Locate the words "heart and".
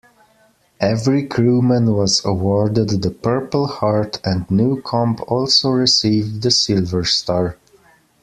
3.67-4.49